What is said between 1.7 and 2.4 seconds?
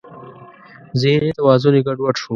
یې ګډ وډ شو.